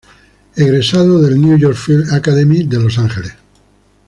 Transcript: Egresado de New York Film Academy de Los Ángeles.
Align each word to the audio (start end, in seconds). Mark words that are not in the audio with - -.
Egresado 0.55 1.21
de 1.21 1.37
New 1.37 1.59
York 1.59 1.75
Film 1.77 2.11
Academy 2.11 2.63
de 2.63 2.79
Los 2.79 2.97
Ángeles. 2.97 3.35